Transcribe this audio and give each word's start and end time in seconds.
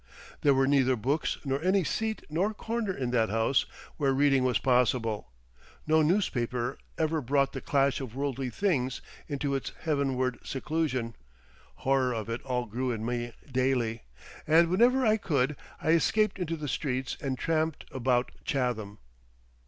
There 0.41 0.55
were 0.55 0.65
neither 0.65 0.95
books 0.95 1.37
nor 1.45 1.61
any 1.61 1.83
seat 1.83 2.23
nor 2.27 2.55
corner 2.55 2.91
in 2.91 3.11
that 3.11 3.29
house 3.29 3.67
where 3.97 4.13
reading 4.13 4.43
was 4.43 4.57
possible, 4.57 5.31
no 5.85 6.01
newspaper 6.01 6.79
ever 6.97 7.21
brought 7.21 7.53
the 7.53 7.61
clash 7.61 8.01
of 8.01 8.15
worldly 8.15 8.49
things 8.49 9.01
into 9.27 9.53
its 9.53 9.73
heavenward 9.81 10.39
seclusion; 10.43 11.15
horror 11.85 12.13
of 12.15 12.29
it 12.29 12.41
all 12.41 12.65
grew 12.65 12.89
in 12.91 13.05
me 13.05 13.33
daily, 13.51 14.01
and 14.47 14.69
whenever 14.69 15.05
I 15.05 15.17
could 15.17 15.55
I 15.79 15.91
escaped 15.91 16.39
into 16.39 16.57
the 16.57 16.67
streets 16.67 17.15
and 17.21 17.37
tramped 17.37 17.85
about 17.91 18.31
Chatham. 18.43 18.97